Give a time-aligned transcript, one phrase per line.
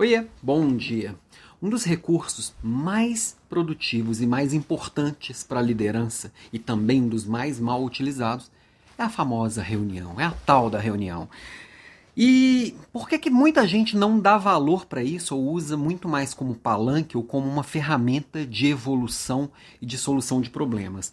[0.00, 1.14] Oiê, bom dia.
[1.60, 7.26] Um dos recursos mais produtivos e mais importantes para a liderança e também um dos
[7.26, 8.50] mais mal utilizados
[8.96, 11.28] é a famosa reunião, é a tal da reunião.
[12.16, 16.32] E por que, que muita gente não dá valor para isso ou usa muito mais
[16.32, 19.50] como palanque ou como uma ferramenta de evolução
[19.82, 21.12] e de solução de problemas?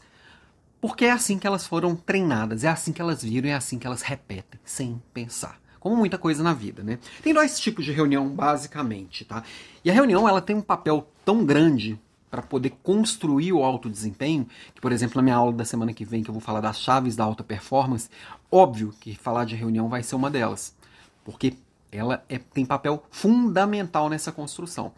[0.79, 3.85] Porque é assim que elas foram treinadas, é assim que elas viram, é assim que
[3.85, 6.99] elas repetem, sem pensar como muita coisa na vida, né?
[7.21, 9.43] Tem dois tipos de reunião, basicamente, tá?
[9.83, 14.47] E a reunião, ela tem um papel tão grande para poder construir o alto desempenho,
[14.75, 16.79] que, por exemplo, na minha aula da semana que vem, que eu vou falar das
[16.79, 18.09] chaves da alta performance,
[18.51, 20.75] óbvio que falar de reunião vai ser uma delas,
[21.23, 21.53] porque
[21.91, 24.91] ela é, tem papel fundamental nessa construção.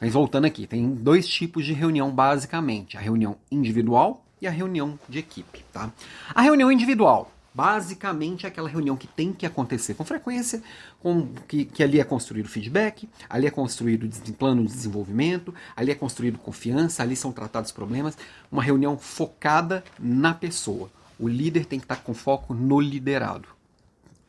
[0.00, 4.98] Mas voltando aqui, tem dois tipos de reunião basicamente: a reunião individual e a reunião
[5.08, 5.64] de equipe.
[5.72, 5.90] Tá?
[6.34, 10.62] A reunião individual Basicamente é aquela reunião que tem que acontecer com frequência,
[11.00, 15.94] com, que, que ali é construído feedback, ali é construído plano de desenvolvimento, ali é
[15.94, 18.16] construído confiança, ali são tratados problemas.
[18.50, 20.90] Uma reunião focada na pessoa.
[21.18, 23.48] O líder tem que estar com foco no liderado.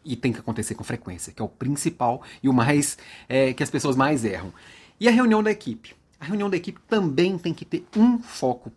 [0.03, 2.97] E tem que acontecer com frequência, que é o principal e o mais
[3.29, 4.51] é, que as pessoas mais erram.
[4.99, 5.95] E a reunião da equipe?
[6.19, 8.69] A reunião da equipe também tem que ter um foco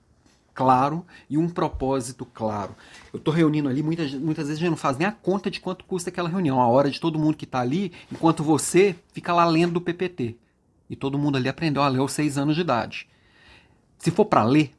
[0.56, 2.74] claro e um propósito claro.
[3.12, 5.60] Eu estou reunindo ali, muitas, muitas vezes a gente não faz nem a conta de
[5.60, 9.34] quanto custa aquela reunião, a hora de todo mundo que está ali, enquanto você fica
[9.34, 10.36] lá lendo o PPT.
[10.88, 13.06] E todo mundo ali aprendeu a ler aos seis anos de idade.
[13.98, 14.74] Se for para ler,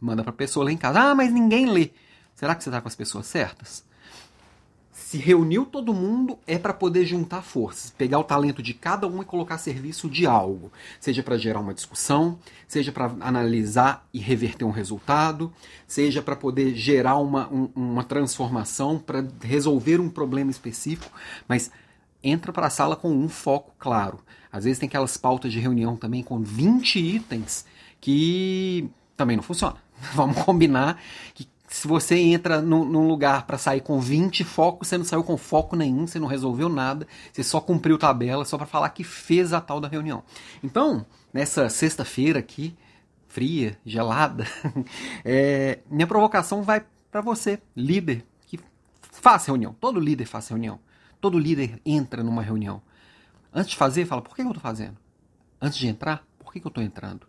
[0.00, 1.00] manda para a pessoa ler em casa.
[1.00, 1.90] Ah, mas ninguém lê.
[2.34, 3.84] Será que você está com as pessoas certas?
[5.10, 9.20] Se reuniu todo mundo é para poder juntar forças, pegar o talento de cada um
[9.20, 14.20] e colocar a serviço de algo, seja para gerar uma discussão, seja para analisar e
[14.20, 15.52] reverter um resultado,
[15.84, 21.10] seja para poder gerar uma, um, uma transformação, para resolver um problema específico,
[21.48, 21.72] mas
[22.22, 24.20] entra para a sala com um foco claro.
[24.52, 27.66] Às vezes tem aquelas pautas de reunião também com 20 itens
[28.00, 29.74] que também não funciona.
[30.14, 31.02] Vamos combinar
[31.34, 35.22] que se você entra no, num lugar para sair com 20 focos, você não saiu
[35.22, 39.04] com foco nenhum, você não resolveu nada, você só cumpriu tabela só para falar que
[39.04, 40.24] fez a tal da reunião.
[40.64, 42.76] Então, nessa sexta-feira aqui,
[43.28, 44.44] fria, gelada,
[45.24, 48.58] é, minha provocação vai para você, líder, que
[49.12, 49.72] faz reunião.
[49.80, 50.80] Todo líder faz reunião.
[51.20, 52.82] Todo líder entra numa reunião.
[53.54, 54.96] Antes de fazer, fala, por que eu estou fazendo?
[55.60, 57.28] Antes de entrar, por que eu estou entrando?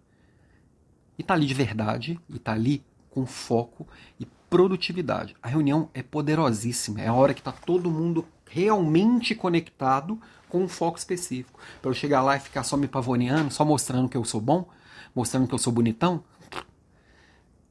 [1.16, 3.88] E tá ali de verdade, e tá ali com foco
[4.20, 5.36] e produtividade.
[5.42, 10.68] A reunião é poderosíssima, é a hora que está todo mundo realmente conectado com um
[10.68, 11.60] foco específico.
[11.82, 14.68] Para eu chegar lá e ficar só me pavoneando, só mostrando que eu sou bom,
[15.16, 16.24] mostrando que eu sou bonitão,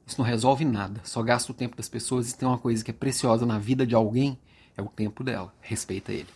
[0.07, 0.99] isso não resolve nada.
[1.03, 3.85] Só gasta o tempo das pessoas e tem uma coisa que é preciosa na vida
[3.85, 4.37] de alguém,
[4.75, 5.53] é o tempo dela.
[5.61, 6.27] Respeita ele.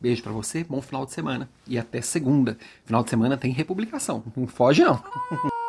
[0.00, 2.58] Beijo para você, bom final de semana e até segunda.
[2.84, 5.00] Final de semana tem republicação, não foge não.